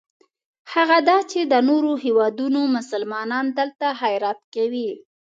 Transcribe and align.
هغه 0.73 0.97
دا 1.09 1.17
چې 1.31 1.39
د 1.51 1.53
نورو 1.69 1.91
هېوادونو 2.03 2.61
مسلمانان 2.75 3.45
دلته 3.59 3.85
خیرات 4.01 4.39
کوي. 4.55 4.89